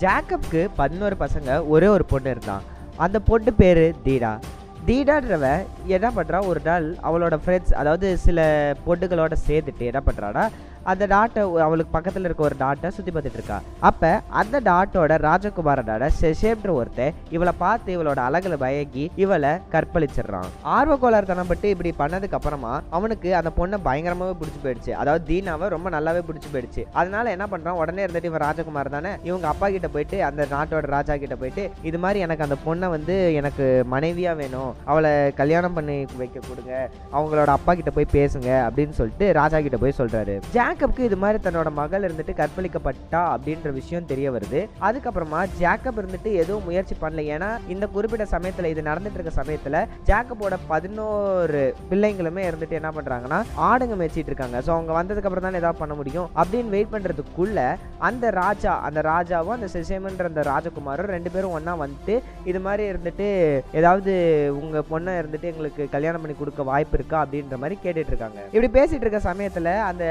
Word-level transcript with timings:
ஜாக்கப்க்கு 0.00 0.68
பதினோரு 0.76 1.16
பசங்க 1.20 1.68
ஒரே 1.68 1.86
ஒரு 1.86 2.04
பொண்ணு 2.04 2.30
இருந்தான். 2.30 2.64
அந்த 2.96 3.18
பொண்ணு 3.20 3.52
பேரு 3.52 3.94
தீடா. 4.04 4.32
தீடான்றவ 4.86 5.46
என்ன 5.86 6.08
பண்ணுறா 6.16 6.46
ஒரு 6.46 6.60
நாள் 6.64 6.86
அவளோட 7.08 7.36
ஃப்ரெண்ட்ஸ் 7.44 7.72
அதாவது 7.74 8.16
சில 8.16 8.40
பொண்ணுகளோட 8.86 9.34
சேர்ந்துட்டு 9.46 9.84
என்ன 9.90 10.02
பண்ணுறான்னா 10.06 10.44
அந்த 10.92 11.04
டாட்டை 11.14 11.42
அவளுக்கு 11.66 11.94
பக்கத்தில் 11.96 12.26
இருக்க 12.28 12.48
ஒரு 12.48 12.56
டாட்டை 12.64 12.88
சுற்றி 12.96 13.12
பார்த்துட்டு 13.12 13.38
இருக்கா. 13.40 13.58
அப்போ 13.90 14.10
அந்த 14.40 14.60
டாட்டோட 14.70 15.18
ராஜகுமாரனோட 15.28 16.08
செஷேப்ன்ற 16.20 16.72
ஒருத்தன் 16.80 17.14
இவளை 17.36 17.54
பார்த்து 17.64 17.90
இவளோட 17.96 18.20
அழகில் 18.28 18.56
பயங்கி 18.64 19.04
இவளை 19.24 19.52
கற்பழிச்சிடுறான். 19.74 20.50
ஆர்வக்கோளாறுத்தனம் 20.76 21.50
பட்டு 21.52 21.68
இப்படி 21.74 21.92
பண்ணதுக்கு 22.02 22.38
அப்புறமா 22.38 22.72
அவனுக்கு 22.98 23.28
அந்த 23.40 23.50
பொண்ணை 23.58 23.78
பயங்கரமாகவே 23.88 24.36
பிடிச்சி 24.40 24.60
போயிடுச்சு. 24.64 24.92
அதாவது 25.00 25.24
தீனாவை 25.30 25.68
ரொம்ப 25.76 25.90
நல்லாவே 25.96 26.22
பிடிச்சி 26.28 26.50
போயிடுச்சு. 26.54 26.84
அதனால 27.00 27.30
என்ன 27.36 27.46
பண்ணுறான் 27.52 27.80
உடனே 27.82 28.04
இருந்துட்டு 28.06 28.30
இவன் 28.30 28.44
ராஜகுமார் 28.46 28.94
தானே? 28.96 29.12
இவங்க 29.30 29.46
அப்பா 29.52 29.68
கிட்ட 29.76 29.88
போயிட்டு 29.96 30.18
அந்த 30.28 30.46
நாட்டோட 30.54 30.86
ராஜா 30.96 31.16
கிட்ட 31.22 31.36
போயிட்டு 31.42 31.64
இது 31.90 32.00
மாதிரி 32.04 32.20
எனக்கு 32.26 32.46
அந்த 32.46 32.58
பொண்ணை 32.66 32.88
வந்து 32.96 33.16
எனக்கு 33.40 33.66
மனைவியாக 33.94 34.40
வேணும். 34.42 34.72
அவளை 34.90 35.12
கல்யாணம் 35.40 35.76
பண்ணி 35.78 35.96
வைக்க 36.22 36.38
கொடுங்க. 36.48 36.74
அவங்களோட 37.16 37.50
அப்பா 37.58 37.74
கிட்ட 37.74 37.90
போய் 37.98 38.14
பேசுங்க. 38.18 38.50
அப்படின்னு 38.68 38.96
சொல்லிட்டு 39.00 39.28
ராஜா 39.40 39.60
கிட்ட 39.66 39.80
போய் 39.84 39.98
சொல்றாரு. 40.00 40.36
ஜாக்கப்க்கு 40.76 41.06
இது 41.08 41.16
மாதிரி 41.20 41.38
தன்னோட 41.44 41.68
மகள் 41.78 42.04
இருந்துட்டு 42.06 42.32
கற்பழிக்கப்பட்டா 42.40 43.20
அப்படின்ற 43.34 43.68
விஷயம் 43.76 44.08
தெரிய 44.10 44.26
வருது. 44.34 44.60
அதுக்கப்புறமா 44.86 45.38
ஜாக்கப் 45.60 45.98
இருந்துட்டு 46.00 46.30
எதுவும் 46.42 46.66
முயற்சி 46.68 46.94
பண்ணல. 47.02 47.22
ஏன்னா 47.34 47.48
இந்த 47.74 47.84
குறிப்பிட்ட 47.94 48.24
சமயத்துல 48.32 48.70
இது 48.72 48.82
நடந்துட்டு 48.88 49.18
இருக்க 49.18 49.32
சமயத்துல 49.38 49.80
ஜாக்கபோட 50.08 50.56
பதினோரு 50.72 51.62
பிள்ளைங்களுமே 51.92 52.42
இருந்துட்டு 52.48 52.78
என்ன 52.80 52.90
பண்றாங்கன்னா 52.96 53.38
ஆடுங்க 53.68 53.96
மேய்ச்சிட்டு 54.00 54.32
இருக்காங்க. 54.32 54.60
ஸோ 54.66 54.72
அவங்க 54.74 54.92
வந்ததுக்கு 54.98 55.30
அப்புறம் 55.30 55.46
தான் 55.46 55.58
ஏதாவது 55.62 55.80
பண்ண 55.82 55.96
முடியும் 56.00 56.28
அப்படின்னு 56.42 56.74
வெயிட் 56.76 56.92
பண்றதுக்குள்ள 56.96 57.64
அந்த 58.08 58.34
ராஜா 58.40 58.74
அந்த 58.88 59.02
ராஜாவும் 59.10 59.56
அந்த 59.56 59.70
சிசேமன்ற 59.76 60.28
அந்த 60.32 60.44
ராஜகுமாரும் 60.50 61.10
ரெண்டு 61.16 61.32
பேரும் 61.36 61.56
ஒன்றா 61.58 61.76
வந்துட்டு 61.84 62.16
இது 62.52 62.62
மாதிரி 62.68 62.84
இருந்துட்டு 62.92 63.30
ஏதாவது 63.80 64.12
உங்க 64.60 64.84
பொண்ணை 64.92 65.16
இருந்துட்டு 65.22 65.50
எங்களுக்கு 65.54 65.88
கல்யாணம் 65.96 66.24
பண்ணி 66.24 66.38
கொடுக்க 66.42 66.68
வாய்ப்பு 66.72 66.98
இருக்கா 67.00 67.18
அப்படின்ற 67.24 67.62
மாதிரி 67.64 67.78
கேட்டுட்டு 67.86 68.14
இருக்காங்க. 68.14 68.40
இப்படி 68.54 68.70
பேசிட்டு 68.78 69.04
இருக்க 69.06 69.22
சமயத்துல 69.30 69.74
அந்த 69.90 70.04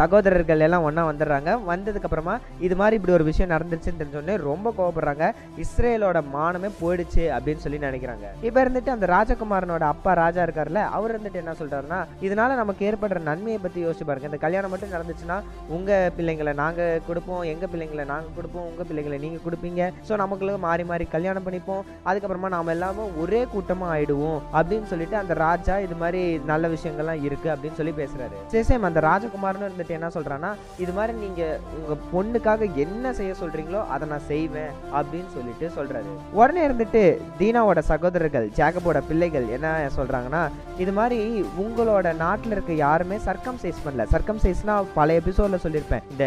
சகோதரர்கள் 0.00 0.64
எல்லாம் 0.66 0.86
ஒன்றா 0.88 1.04
வந்துடுறாங்க. 1.10 1.50
வந்ததுக்கப்புறமா 1.70 2.36
இது 2.66 2.74
மாதிரி 2.80 2.96
இப்படி 2.98 3.16
ஒரு 3.18 3.24
விஷயம் 3.30 3.52
நடந்துருச்சுன்னு 3.54 4.00
தெரிஞ்சோடனே 4.02 4.36
ரொம்ப 4.48 4.74
கோவப்படுறாங்க. 4.78 5.24
இஸ்ரேலோட 5.64 6.18
மானமே 6.34 6.70
போயிடுச்சு 6.80 7.24
அப்படின்னு 7.36 7.62
சொல்லி 7.64 7.78
நினைக்கிறாங்க. 7.86 8.26
இப்போ 8.48 8.58
இருந்துட்டு 8.64 8.94
அந்த 8.96 9.06
ராஜகுமாரனோட 9.14 9.84
அப்பா 9.94 10.12
ராஜா 10.22 10.42
இருக்கார்ல 10.46 10.82
அவர் 10.96 11.12
இருந்துட்டு 11.14 11.42
என்ன 11.42 11.54
சொல்கிறாருன்னா 11.60 11.98
இதனால 12.26 12.56
நமக்கு 12.62 12.86
ஏற்படுற 12.90 13.20
நன்மையை 13.30 13.58
பற்றி 13.64 13.80
யோசிச்சு 13.86 14.06
பாருங்க. 14.08 14.30
இந்த 14.30 14.40
கல்யாணம் 14.44 14.72
மட்டும் 14.74 14.94
நடந்துச்சுன்னா 14.96 15.38
உங்கள் 15.76 16.12
பிள்ளைங்களை 16.18 16.54
நாங்கள் 16.62 17.02
கொடுப்போம் 17.08 17.42
எங்கள் 17.52 17.72
பிள்ளைங்களை 17.74 18.06
நாங்கள் 18.12 18.36
கொடுப்போம் 18.38 18.66
உங்கள் 18.70 18.88
பிள்ளைங்களை 18.90 19.18
நீங்கள் 19.24 19.44
கொடுப்பீங்க. 19.46 19.90
ஸோ 20.08 20.12
நமக்குள்ள 20.22 20.56
மாறி 20.66 20.86
மாறி 20.90 21.06
கல்யாணம் 21.16 21.46
பண்ணிப்போம். 21.48 21.84
அதுக்கப்புறமா 22.08 22.50
நாம் 22.56 22.72
எல்லாமே 22.76 23.06
ஒரே 23.24 23.42
கூட்டமாக 23.54 23.94
ஆயிடுவோம் 23.96 24.40
அப்படின்னு 24.58 24.88
சொல்லிட்டு 24.94 25.18
அந்த 25.22 25.34
ராஜா 25.46 25.76
இது 25.86 25.96
மாதிரி 26.04 26.22
நல்ல 26.52 26.68
விஷயங்கள்லாம் 26.76 27.22
இருக்குது 27.28 27.52
அப்படின்னு 27.54 27.80
சொல்லி 27.80 27.94
பேசுகிறாரு 28.00 28.36
சரி 28.54 28.66
சேம் 28.70 28.88
அந்த 28.90 29.02
ராஜகுமாரன் 29.08 29.66
இருந்துட்டு 29.80 29.98
என்ன 29.98 30.08
சொல்கிறான்னா 30.14 30.50
இது 30.78 30.92
மாதிரி 30.92 31.12
நீங்க 31.24 31.42
உங்க 31.78 31.94
பொண்ணுக்காக 32.12 32.66
என்ன 32.84 33.12
செய்ய 33.18 33.32
சொல்றீங்களோ 33.42 33.80
அதை 33.94 34.04
நான் 34.08 34.26
செய்வேன் 34.32 34.72
அப்படின்னு 34.96 35.30
சொல்லிட்டு 35.36 35.66
சொல்றாரு. 35.76 36.10
உடனே 36.40 36.62
இருந்துட்டு 36.66 37.02
தீனாவோட 37.38 37.80
சகோதரர்கள் 37.90 38.46
ஜாக்கபோட 38.58 38.98
பிள்ளைகள் 39.08 39.46
என்ன 39.56 39.68
சொல்றாங்கன்னா 39.98 40.42
இது 40.82 40.92
மாதிரி 40.98 41.18
உங்களோட 41.64 42.08
நாட்டில் 42.16 42.54
இருக்க 42.56 42.72
யாருமே 42.72 43.16
சர்க்கம் 43.26 43.60
சைஸ் 43.62 43.82
பண்ணல. 43.84 44.06
சர்க்கம் 44.14 44.42
சைஸ்னா 44.44 44.74
பல 44.98 45.18
எபிசோட்ல 45.20 45.58
சொல்லியிருப்பேன். 45.64 46.04
இந்த 46.12 46.26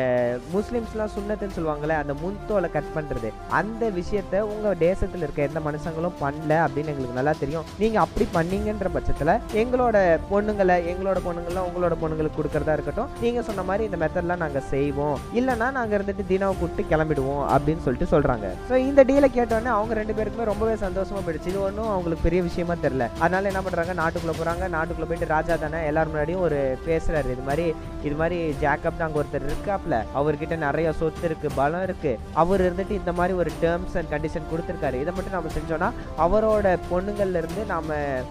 முஸ்லீம்ஸ்லாம் 0.55 1.13
சுண்ணத்துன்னு 1.15 1.57
சொல்லுவாங்கல்ல 1.57 1.97
அந்த 2.03 2.13
முன்தோலை 2.23 2.69
கட் 2.75 2.91
பண்றது. 2.95 3.31
அந்த 3.59 3.83
விஷயத்த 3.99 4.41
உங்க 4.53 4.73
தேசத்தில் 4.87 5.25
இருக்க 5.25 5.49
எந்த 5.49 5.59
மனுஷங்களும் 5.67 6.19
பண்ணல 6.23 6.53
அப்படின்னு 6.65 6.91
எங்களுக்கு 6.93 7.19
நல்லா 7.19 7.35
தெரியும். 7.43 7.67
நீங்க 7.83 7.99
அப்படி 8.05 8.27
பண்ணீங்கன்ற 8.37 8.89
பட்சத்துல 8.97 9.37
எங்களோட 9.63 9.97
பொண்ணுங்களை 10.31 10.77
எங்களோட 10.93 11.19
பொண்ணுங்களை 11.27 11.61
உங்களோட 11.69 11.93
பொண்ணுங்களுக்கு 12.01 12.39
கொடுக்கறதா 12.39 12.75
இருக்கட்டும் 12.77 13.11
நீங்கள் 13.43 13.55
சொன்ன 13.55 13.69
மாதிரி 13.69 13.83
இந்த 13.87 13.97
மெத்தட்லாம் 14.01 14.41
நாங்கள் 14.43 14.65
செய்வோம். 14.73 15.17
இல்லைன்னா 15.39 15.67
நாங்கள் 15.77 15.95
இருந்துட்டு 15.97 16.23
தீனாவை 16.29 16.53
கூப்பிட்டு 16.59 16.83
கிளம்பிடுவோம் 16.91 17.41
அப்படின்னு 17.53 17.83
சொல்லிட்டு 17.85 18.07
சொல்றாங்க. 18.13 18.47
ஸோ 18.69 18.73
இந்த 18.89 19.01
டீலை 19.09 19.27
கேட்டோன்னே 19.37 19.71
அவங்க 19.77 19.93
ரெண்டு 19.99 20.13
பேருக்குமே 20.17 20.45
ரொம்பவே 20.51 20.75
சந்தோஷமாக 20.83 21.23
போயிடுச்சு. 21.25 21.49
இது 21.51 21.59
ஒன்றும் 21.67 21.89
அவங்களுக்கு 21.93 22.25
பெரிய 22.27 22.41
விஷயமா 22.47 22.75
தெரில 22.85 23.07
அதனால 23.23 23.49
என்ன 23.51 23.61
பண்ணுறாங்க 23.65 23.93
நாட்டுக்குள்ளே 24.01 24.35
போகிறாங்க 24.37 24.69
நாட்டுக்குள்ளே 24.75 25.09
போயிட்டு 25.09 25.29
ராஜா 25.35 25.57
தானே 25.63 25.81
எல்லாரும் 25.89 26.13
முன்னாடியும் 26.13 26.45
ஒரு 26.47 26.59
பேசுகிறாரு 26.87 27.33
இது 27.35 27.45
மாதிரி 27.49 27.65
இது 28.07 28.15
மாதிரி 28.21 28.37
ஜாக்கப் 28.63 29.03
அங்கே 29.07 29.19
ஒருத்தர் 29.21 29.47
இருக்காப்ல. 29.49 29.97
அவர்கிட்ட 30.21 30.55
நிறைய 30.65 30.87
சொத்து 31.01 31.27
இருக்குது 31.29 31.55
பலம் 31.59 31.85
இருக்குது 31.87 32.31
அவர் 32.43 32.63
இருந்துட்டு 32.67 32.95
இந்த 33.01 33.13
மாதிரி 33.19 33.35
ஒரு 33.41 33.51
டேர்ம்ஸ் 33.65 33.97
அண்ட் 33.99 34.11
கண்டிஷன் 34.15 34.49
கொடுத்துருக்காரு. 34.53 35.01
இதை 35.03 35.13
மட்டும் 35.17 35.37
நம்ம 35.37 35.53
செஞ்சோன்னா 35.57 35.91
அவரோட 36.27 36.75
பொண்ணுங்கள்ல 36.93 37.43
இருந்து 37.43 37.61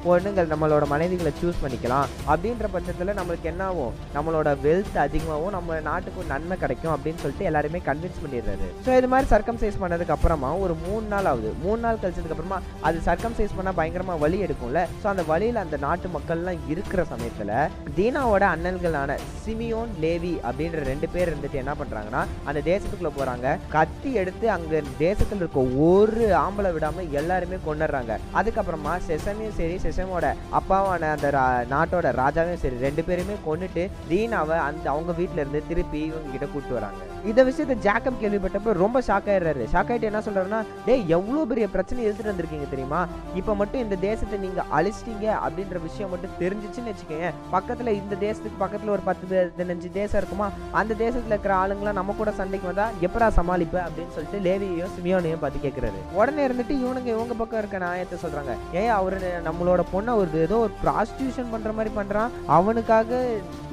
பொண்ணுங்கள் 0.09 0.50
நம்மளோட 0.55 0.84
மனைவிகளை 0.94 1.34
சூஸ் 1.43 1.62
பண்ணிக்கலாம். 1.62 2.09
அப்படின்ற 2.33 2.67
பட்சத்தில் 2.75 3.17
நம்மளுக்கு 3.21 3.49
என்ன 3.53 3.62
ஆகும்? 3.71 3.94
நம்மளோட 4.17 4.49
வெல்த் 4.67 4.99
அதிகமாகவும் 5.03 5.51
நம்ம 5.51 5.81
நாட்டுக்கு 5.83 6.29
நன்மை 6.29 6.59
கிடைக்கும் 6.59 6.95
அப்படின்னு 6.95 7.19
சொல்லிட்டு 7.19 7.45
எல்லாருமே 7.45 7.81
கன்வின்ஸ் 7.87 8.21
பண்ணிடுறாரு. 8.23 8.67
ஸோ 8.85 8.97
இது 8.99 9.09
மாதிரி 9.09 9.31
சர்க்கம் 9.31 9.61
சைஸ் 9.63 9.81
பண்ணதுக்கு 9.83 10.15
அப்புறமா 10.17 10.51
ஒரு 10.59 10.75
மூணு 10.85 11.07
நாள் 11.07 11.27
ஆகுது. 11.27 11.53
மூணு 11.63 11.81
நாள் 11.81 12.01
கழிச்சதுக்கு 12.03 12.37
அப்புறமா 12.37 12.59
அது 12.83 12.99
சர்க்கம் 13.05 13.37
சைஸ் 13.37 13.57
பண்ணால் 13.57 13.79
பயங்கரமாக 13.79 14.19
வழி 14.19 14.39
எடுக்கும்ல. 14.45 14.81
ஸோ 15.03 15.09
அந்த 15.09 15.23
வழியில் 15.25 15.57
அந்த 15.57 15.77
நாட்டு 15.79 16.09
மக்கள்லாம் 16.12 16.41
இருக்கிற 16.69 17.05
சமயத்தில் 17.05 17.55
தீனாவோட 17.97 18.45
அண்ணன்களான 18.53 19.11
சிமியோன் 19.43 19.93
லேவி 20.01 20.35
அப்படின்ற 20.43 20.83
ரெண்டு 20.85 21.09
பேர் 21.09 21.31
இருந்துட்டு 21.31 21.61
என்ன 21.61 21.75
பண்ணுறாங்கன்னா 21.75 22.21
அந்த 22.45 22.61
தேசத்துக்குள்ளே 22.65 23.12
போகிறாங்க 23.12 23.47
கத்தி 23.69 24.12
எடுத்து 24.15 24.47
அங்கே 24.51 24.79
தேசத்தில் 24.99 25.39
இருக்க 25.39 25.61
ஒரு 25.85 26.25
ஆம்பளை 26.43 26.73
விடாமல் 26.73 27.12
எல்லாருமே 27.12 27.59
கொண்டுடுறாங்க 27.67 28.12
அதுக்கப்புறமா 28.35 28.95
செசமையும் 29.07 29.57
சரி 29.57 29.77
செசமோட 29.79 30.27
அப்பாவான 30.53 31.11
அந்த 31.12 31.31
ரா- 31.31 31.41
நாட்டோட 31.71 32.07
ராஜாவையும் 32.17 32.62
சரி 32.62 32.79
ரெண்டு 32.79 33.05
பேருமே 33.05 33.37
கொண்டுட்டு 33.47 33.83
தீனாவை 34.09 34.57
அந்த 34.62 34.87
அவங்க 34.93 35.13
வீட்டில 35.19 35.43
இருந்து 35.43 35.63
திருப்பி 35.69 36.01
இவங்க 36.11 36.31
கிட்ட 36.31 36.47
கூட்டு 36.53 36.75
வராங்க. 36.79 37.01
இந்த 37.31 37.41
விஷயத்த 37.45 37.75
ஜாக்கப் 37.87 38.21
கேள்விப்பட்டப்ப 38.23 38.73
ரொம்ப 38.85 39.01
ஷாக் 39.01 39.29
ஆயிடுறாரு. 39.33 39.65
ஷாக் 39.73 39.91
ஆயிட்டு 39.93 40.09
என்ன 40.11 40.23
சொல்றாருன்னா 40.29 40.61
டே 40.87 40.95
எவ்வளவு 41.17 41.47
பெரிய 41.47 41.67
பிரச்சனை 41.69 42.05
எடுத்துட்டு 42.05 42.33
வந்திருக்கீங்க 42.33 42.69
தெரியுமா? 42.71 43.01
இப்ப 43.35 43.55
மட்டும் 43.55 43.81
இந்த 43.81 43.97
தேசத்தை 44.07 44.39
நீங்க 44.39 44.63
அழிச்சிட்டீங்க 44.79 45.27
அப்படின்ற 45.47 45.83
விஷயம் 45.89 46.13
மட்டும் 46.15 46.37
தெரிஞ்சிச்சுன்னு 46.41 46.93
வச்சுக்கோங்க 46.93 47.29
பக்கத்துல 47.53 47.95
இந்த 48.01 48.17
தேசத்துக்கு 48.27 48.63
பக்கத்துல 48.65 48.95
ஒரு 48.97 49.05
பத்து 49.05 49.53
பதினஞ்சு 49.59 49.91
தேசம் 49.93 50.21
இருக்குமா? 50.21 50.49
அந்த 50.81 50.95
தேசத்துல 51.05 51.33
இருக்கிற 51.35 51.55
ஆளுங்களாம் 51.63 51.99
நம்ம 52.01 52.15
கூட 52.19 52.31
சண்டைக்கு 52.41 52.71
வந்தா 52.71 52.87
எப்படா 53.07 53.29
சமாளிப்ப? 53.39 53.77
அப்படின்னு 53.87 54.15
சொல்லிட்டு 54.17 54.41
லேவியையும் 54.49 54.93
சிமியோனையும் 54.97 55.43
பார்த்து 55.45 55.67
கேட்கிறாரு 55.67 56.01
உடனே 56.13 56.47
இருந்துட்டு 56.47 56.75
இவனுங்க 56.83 57.11
இவங்க 57.15 57.35
பக்கம் 57.39 57.59
இருக்க 57.59 57.79
நியாயத்தை 57.79 58.19
சொல்றாங்க. 58.25 58.53
ஏன் 58.83 58.93
அவரு 58.99 59.19
நம்மளோட 59.45 59.83
பொண்ணை 59.95 60.15
ஒரு 60.15 60.29
ஏதோ 60.35 60.57
ஒரு 60.59 60.73
ப்ராஸ்டியூஷன் 60.85 61.51
பண்ற 61.51 61.73
மாதிரி 61.73 61.95
பண்றான். 61.97 62.31
அவனுக்காக 62.47 63.21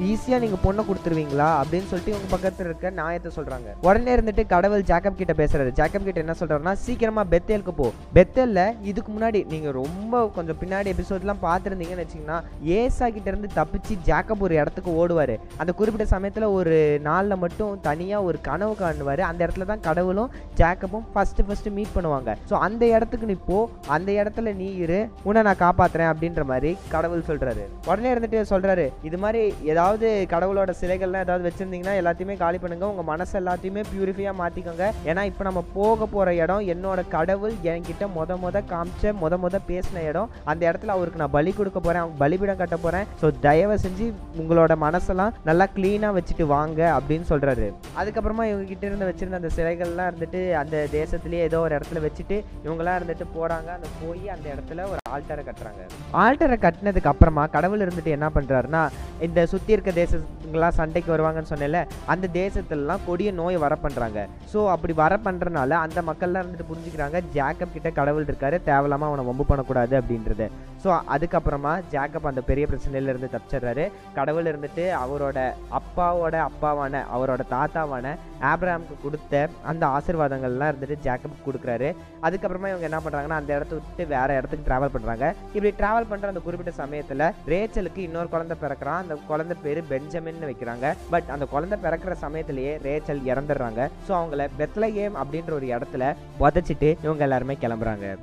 ஈஸியா 0.09 0.37
நீங்க 0.39 0.57
பொண்ணை 0.65 0.83
கொடுத்துருவீங்களா 1.09 1.49
அப்படின்னு 1.61 1.87
சொல்லிட்டு 1.91 2.13
இவங்க 2.13 2.29
பக்கத்தில் 2.33 2.67
இருக்க 2.69 2.89
நியாயத்தை 2.99 3.29
சொல்றாங்க. 3.37 3.69
உடனே 3.87 4.11
இருந்துட்டு 4.15 4.43
கடவுள் 4.53 4.83
ஜாக்கப் 4.91 5.19
கிட்ட 5.21 5.33
பேசுறாரு. 5.41 5.71
ஜாக்கப் 5.79 6.07
கிட்ட 6.07 6.23
என்ன 6.25 6.35
சொல்றாருன்னா 6.41 6.73
சீக்கிரமா 6.85 7.23
பெத்தேலுக்கு 7.33 7.73
போ. 7.79 7.87
பெத்தேல்ல 8.17 8.61
இதுக்கு 8.91 9.11
முன்னாடி 9.15 9.39
நீங்க 9.53 9.69
ரொம்ப 9.81 10.21
கொஞ்சம் 10.37 10.59
பின்னாடி 10.61 10.93
எபிசோட்லாம் 10.95 11.43
பார்த்துருந்தீங்கன்னு 11.47 12.05
வச்சிங்கன்னா 12.05 12.37
ஏசா 12.79 13.07
கிட்ட 13.15 13.27
இருந்து 13.31 13.49
தப்பிச்சு 13.59 13.95
ஜாக்கப் 14.09 14.43
ஒரு 14.47 14.55
இடத்துக்கு 14.61 14.91
ஓடுவார். 15.01 15.35
அந்த 15.61 15.71
குறிப்பிட்ட 15.79 16.07
சமயத்தில் 16.15 16.47
ஒரு 16.57 16.75
நாளில் 17.09 17.41
மட்டும் 17.43 17.73
தனியாக 17.89 18.27
ஒரு 18.29 18.39
கனவு 18.49 18.75
காணுவார். 18.83 19.23
அந்த 19.29 19.39
இடத்துல 19.45 19.69
தான் 19.71 19.85
கடவுளும் 19.89 20.31
ஜாக்கப்பும் 20.61 21.07
ஃபஸ்ட்டு 21.13 21.47
ஃபஸ்ட்டு 21.47 21.75
மீட் 21.77 21.95
பண்ணுவாங்க. 21.97 22.29
ஸோ 22.49 22.55
அந்த 22.67 22.83
இடத்துக்கு 22.95 23.29
நீ 23.33 23.37
போ. 23.49 23.59
அந்த 23.97 24.09
இடத்துல 24.21 24.53
நீ 24.61 24.69
இரு. 24.83 25.01
உன்னை 25.27 25.43
நான் 25.49 25.61
காப்பாற்றுறேன் 25.65 26.11
அப்படின்ற 26.13 26.43
மாதிரி 26.51 26.71
கடவுள் 26.95 27.27
சொல்கிறாரு 27.29 27.65
உடனே 27.89 28.09
இருந்துட்டு 28.13 28.39
சொல்கிறாரு 28.53 28.85
இது 29.09 29.17
மாதிரி 29.23 29.41
ஏதாவது 29.71 30.07
கடவுளோட 30.33 30.71
சிலை 30.81 30.97
சிலைகள்லாம் 30.99 31.25
ஏதாவது 31.25 31.45
வச்சுருந்தீங்கன்னா 31.47 31.93
எல்லாத்தையுமே 32.01 32.35
காலி 32.43 32.57
பண்ணுங்க. 32.61 32.85
உங்கள் 32.91 33.07
மனசு 33.11 33.33
எல்லாத்தையுமே 33.39 33.81
பியூரிஃபையாக 33.91 34.35
மாற்றிக்கோங்க 34.41 34.85
ஏன்னா 35.09 35.21
இப்போ 35.29 35.43
நம்ம 35.47 35.61
போக 35.77 36.05
போற 36.13 36.29
இடம் 36.43 36.63
என்னோட 36.73 36.99
கடவுள் 37.15 37.53
என்கிட்ட 37.71 38.05
மொத 38.17 38.37
முத 38.43 38.57
காமிச்ச 38.71 39.13
முத 39.21 39.37
முத 39.43 39.59
பேசின 39.69 40.03
இடம் 40.09 40.31
அந்த 40.51 40.61
இடத்துல 40.69 40.93
அவருக்கு 40.95 41.21
நான் 41.21 41.35
பலி 41.37 41.51
கொடுக்க 41.59 41.79
போறேன் 41.85 42.01
அவங்க 42.03 42.17
பலிபீடம் 42.23 42.61
கட்ட 42.61 42.77
போறேன். 42.85 43.07
ஸோ 43.21 43.29
தயவு 43.47 43.77
செஞ்சு 43.85 44.05
உங்களோட 44.41 44.75
மனசெல்லாம் 44.85 45.35
நல்லா 45.49 45.67
க்ளீனாக 45.75 46.17
வச்சுட்டு 46.17 46.47
வாங்க 46.55 46.81
அப்படின்னு 46.97 47.27
சொல்றாரு. 47.31 47.67
அதுக்கப்புறமா 48.01 48.45
இவங்க 48.51 48.67
கிட்ட 48.71 48.85
இருந்து 48.89 49.09
வச்சிருந்த 49.11 49.41
அந்த 49.41 49.51
சிலைகள்லாம் 49.57 50.09
இருந்துட்டு 50.11 50.41
அந்த 50.63 50.85
தேசத்திலேயே 50.97 51.45
ஏதோ 51.49 51.61
ஒரு 51.67 51.75
இடத்துல 51.79 52.03
வச்சுட்டு 52.07 52.37
இவங்களாம் 52.65 52.99
இருந்துட்டு 52.99 53.27
போறாங்க. 53.37 53.69
அந்த 53.77 53.89
போய் 54.01 54.23
அந்த 54.35 54.47
இடத்துல 54.55 54.87
ஒரு 54.91 55.01
ஆல்டரை 55.15 55.43
கட்டுறாங்க. 55.49 55.81
ஆல்டரை 56.25 56.57
கட்டினதுக்கு 56.65 57.11
அப்புறமா 57.13 57.45
கடவுள் 57.57 57.85
இருந்துட்டு 57.87 58.15
என்ன 58.17 58.29
பண்றாருன்னா 58.37 58.83
இந்த 59.27 59.39
சுத்தி 59.53 59.75
இருக்க 59.75 59.91
தேசங்களாம் 60.01 60.77
சண்டைக்கு 60.89 61.13
வருவாங்கன்னு 61.13 61.51
சொன்னேன்ல 61.51 61.79
அந்த 62.11 62.25
தேசத்துலலாம் 62.37 63.03
கொடிய 63.07 63.29
நோய் 63.39 63.57
வர 63.63 63.73
பண்ணுறாங்க 63.83 64.19
ஸோ 64.51 64.59
அப்படி 64.73 64.93
வர 65.01 65.13
பண்ணுறனால 65.25 65.71
அந்த 65.85 65.99
மக்கள்லாம் 66.07 66.41
இருந்துட்டு 66.43 66.69
புரிஞ்சுக்கிறாங்க 66.69 67.17
ஜாக்கப் 67.35 67.75
கிட்ட 67.75 67.89
கடவுள் 67.99 68.27
இருக்காரு 68.29 68.57
தேவையில்லாமல் 68.69 69.09
அவனை 69.09 69.23
வம்பு 69.29 69.45
பண்ணக்கூடாது 69.49 69.93
அப்படின்றது. 69.99 70.45
ஸோ 70.83 70.89
அதுக்கப்புறமா 71.13 71.73
ஜாக்கப் 71.93 72.29
அந்த 72.29 72.41
பெரிய 72.49 72.65
பிரச்சனையில 72.71 73.11
இருந்து 73.11 73.29
தப்பிச்சிடுறாரு. 73.33 73.85
கடவுள் 74.17 74.49
இருந்துட்டு 74.51 74.83
அவரோட 75.03 75.39
அப்பாவோட 75.79 76.35
அப்பாவான 76.49 77.01
அவரோட 77.15 77.41
தாத்தாவான 77.53 78.15
ஆப்ராம்க்கு 78.51 78.95
கொடுத்த 79.05 79.41
அந்த 79.71 79.83
ஆசீர்வாதங்கள்லாம் 79.97 80.71
இருந்துட்டு 80.71 80.97
ஜாக்கப் 81.07 81.45
கொடுக்குறாரு. 81.47 81.89
அதுக்கப்புறமா 82.27 82.71
இவங்க 82.73 82.87
என்ன 82.89 83.01
பண்ணுறாங்கன்னா 83.05 83.39
அந்த 83.41 83.51
இடத்த 83.57 83.73
விட்டு 83.79 84.05
வேற 84.15 84.29
இடத்துக்கு 84.39 84.67
ட்ராவல் 84.69 84.93
பண்ணுறாங்க 84.95 85.25
இப்படி 85.55 85.73
ட்ராவல் 85.81 86.09
பண்ணுற 86.11 86.33
அந்த 86.33 86.43
குறிப்பிட்ட 86.47 86.73
சமயத்தில் 86.81 87.25
ரேச்சலுக்கு 87.53 88.01
இன்னொரு 88.07 88.31
குழந்தை 88.35 88.57
பிறக்கிறான். 88.63 89.01
அந்த 89.03 89.17
குழந்தை 89.31 89.57
பேர் 89.65 89.81
பெஞ்சமின்னு 89.93 90.51
வைக்கிறாங்க. 90.51 90.78
பட் 91.09 91.29
அந்த 91.29 91.45
குழந்தை 91.45 91.77
பிறக்கிற 91.83 92.11
சமயத்திலேயே 92.11 92.77
ரேச்சல் 92.77 93.25
இறந்துடுறாங்க. 93.31 93.89
ஸோ 94.07 94.11
அவங்கள 94.19 94.47
பெத்லகேம் 94.59 95.17
அப்படின்ற 95.21 95.51
ஒரு 95.51 95.65
இடத்துல 95.65 96.15
புதைச்சிட்டு 96.39 96.97
இவங்க 97.03 97.23
எல்லாருமே 97.23 97.57
கிளம்புறாங்க. 97.61 98.17